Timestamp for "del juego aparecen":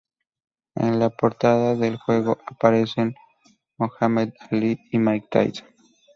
1.75-3.13